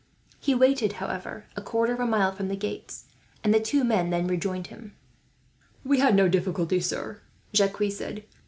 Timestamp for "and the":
3.43-3.59